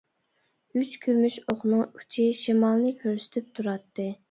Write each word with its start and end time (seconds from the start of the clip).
ئۈچ 0.79 0.95
كۈمۈش 1.03 1.37
ئوقنىڭ 1.43 1.85
ئۇچى 1.85 2.27
شىمالنى 2.41 2.97
كۆرسىتىپ 3.07 3.55
تۇراتتى. 3.61 4.11